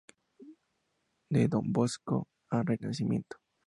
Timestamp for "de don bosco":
1.29-2.27